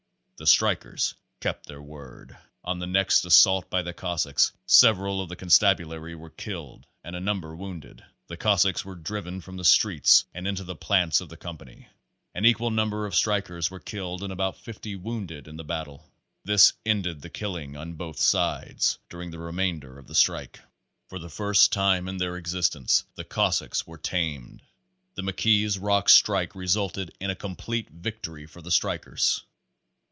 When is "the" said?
0.37-0.47, 2.79-2.87, 3.83-3.93, 5.29-5.35, 8.25-8.37, 9.57-9.63, 10.63-10.75, 11.29-11.37, 15.57-15.63, 17.21-17.29, 19.29-19.37, 20.07-20.15, 21.19-21.29, 23.13-23.23, 25.13-25.21, 28.63-28.71